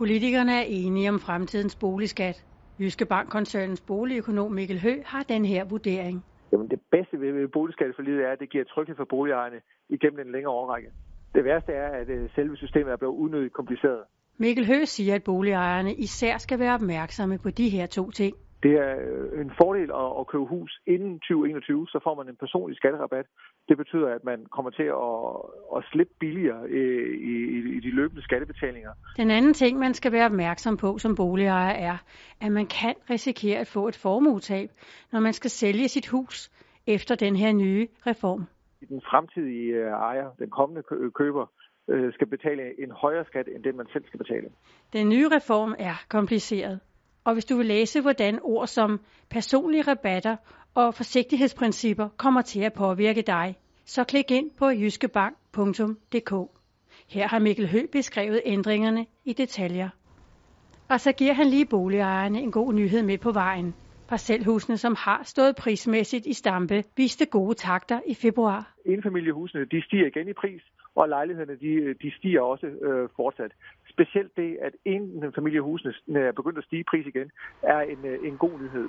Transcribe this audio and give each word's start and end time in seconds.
Politikerne 0.00 0.52
er 0.52 0.66
enige 0.68 1.08
om 1.08 1.18
fremtidens 1.18 1.76
boligskat. 1.76 2.44
Jyske 2.78 3.06
Bank-koncernens 3.06 3.80
boligøkonom 3.80 4.52
Mikkel 4.52 4.80
Hø 4.80 4.94
har 5.04 5.22
den 5.22 5.44
her 5.44 5.64
vurdering. 5.64 6.24
Jamen 6.52 6.68
det 6.70 6.80
bedste 6.90 7.20
ved 7.20 7.48
boligskatteforliget 7.48 8.20
er, 8.26 8.32
at 8.32 8.40
det 8.40 8.50
giver 8.50 8.64
tryghed 8.64 8.96
for 8.96 9.04
boligejerne 9.04 9.60
igennem 9.88 10.20
en 10.20 10.32
længere 10.32 10.52
årrække. 10.52 10.88
Det 11.34 11.44
værste 11.44 11.72
er, 11.72 11.88
at 12.00 12.08
øh, 12.08 12.30
selve 12.34 12.56
systemet 12.56 12.92
er 12.92 12.96
blevet 12.96 13.14
unødigt 13.14 13.52
kompliceret. 13.52 14.02
Mikkel 14.38 14.66
Hø 14.66 14.84
siger, 14.84 15.14
at 15.14 15.24
boligejerne 15.24 15.94
især 15.94 16.38
skal 16.38 16.58
være 16.58 16.74
opmærksomme 16.74 17.38
på 17.38 17.50
de 17.50 17.68
her 17.68 17.86
to 17.86 18.10
ting. 18.10 18.34
Det 18.62 18.72
er 18.72 18.92
øh, 19.00 19.40
en 19.40 19.52
fordel 19.60 19.90
at, 20.20 20.26
købe 20.26 20.44
hus 20.44 20.80
inden 20.86 21.14
2021, 21.20 21.86
så 21.88 22.00
får 22.04 22.14
man 22.14 22.28
en 22.28 22.36
personlig 22.36 22.76
skatterabat. 22.76 23.26
Det 23.68 23.76
betyder, 23.76 24.08
at 24.08 24.24
man 24.24 24.46
kommer 24.54 24.70
til 24.70 24.88
at, 25.06 25.18
at 25.76 25.84
slippe 25.92 26.14
billigere 26.20 26.62
øh, 26.68 27.14
i, 27.32 27.34
i, 27.56 27.76
i 27.76 27.80
de 27.80 27.90
løbende 27.90 28.22
skattebetalinger. 28.22 28.92
Den 29.16 29.30
anden 29.30 29.54
ting, 29.54 29.78
man 29.78 29.94
skal 29.94 30.12
være 30.12 30.26
opmærksom 30.26 30.76
på 30.76 30.98
som 30.98 31.14
boligejer, 31.14 31.74
er, 31.90 31.96
at 32.40 32.52
man 32.52 32.66
kan 32.66 32.94
risikere 33.10 33.58
at 33.58 33.66
få 33.66 33.88
et 33.88 33.96
formuetab, 33.96 34.70
når 35.12 35.20
man 35.20 35.32
skal 35.32 35.50
sælge 35.50 35.88
sit 35.88 36.08
hus 36.08 36.50
efter 36.86 37.14
den 37.14 37.36
her 37.36 37.52
nye 37.52 37.88
reform. 38.06 38.46
Den 38.88 39.00
fremtidige 39.10 39.72
øh, 39.72 39.90
ejer, 39.90 40.30
den 40.38 40.50
kommende 40.50 40.82
køber, 41.14 41.46
skal 42.12 42.26
betale 42.26 42.62
en 42.82 42.90
højere 42.90 43.24
skat, 43.24 43.48
end 43.54 43.64
den 43.64 43.76
man 43.76 43.86
selv 43.92 44.04
skal 44.06 44.18
betale. 44.18 44.48
Den 44.92 45.08
nye 45.08 45.28
reform 45.28 45.74
er 45.78 46.04
kompliceret. 46.08 46.80
Og 47.30 47.34
hvis 47.34 47.44
du 47.44 47.56
vil 47.56 47.66
læse, 47.66 48.00
hvordan 48.00 48.38
ord 48.42 48.66
som 48.66 49.00
personlige 49.28 49.82
rabatter 49.82 50.36
og 50.74 50.94
forsigtighedsprincipper 50.94 52.08
kommer 52.16 52.42
til 52.42 52.60
at 52.60 52.72
påvirke 52.72 53.22
dig, 53.22 53.56
så 53.84 54.04
klik 54.04 54.30
ind 54.30 54.50
på 54.58 54.70
jyskebank.dk. 54.70 56.32
Her 57.08 57.28
har 57.28 57.38
Mikkel 57.38 57.68
Hø 57.68 57.86
beskrevet 57.92 58.42
ændringerne 58.44 59.06
i 59.24 59.32
detaljer. 59.32 59.88
Og 60.88 61.00
så 61.00 61.12
giver 61.12 61.32
han 61.32 61.46
lige 61.46 61.66
boligejerne 61.66 62.40
en 62.40 62.52
god 62.52 62.72
nyhed 62.72 63.02
med 63.02 63.18
på 63.18 63.32
vejen. 63.32 63.74
Parcelhusene, 64.10 64.76
som 64.76 64.94
har 64.98 65.20
stået 65.24 65.56
prismæssigt 65.56 66.26
i 66.26 66.32
stampe, 66.32 66.84
viste 66.96 67.26
gode 67.26 67.54
takter 67.54 68.00
i 68.06 68.14
februar. 68.14 68.74
Enfamiliehusene 68.84 69.64
de 69.64 69.82
stiger 69.82 70.06
igen 70.06 70.28
i 70.28 70.32
pris, 70.32 70.62
og 70.94 71.08
lejlighederne 71.08 71.56
de, 71.64 71.94
de 72.02 72.12
stiger 72.18 72.40
også 72.40 72.66
øh, 72.66 73.08
fortsat. 73.16 73.52
Specielt 73.90 74.36
det, 74.36 74.58
at 74.62 74.72
enfamiliehusene 74.84 75.94
øh, 76.08 76.22
er 76.22 76.32
begyndt 76.32 76.58
at 76.58 76.64
stige 76.64 76.80
i 76.80 76.88
pris 76.90 77.06
igen, 77.06 77.30
er 77.62 77.80
en, 77.80 78.04
øh, 78.04 78.28
en 78.28 78.36
god 78.36 78.60
nyhed. 78.60 78.88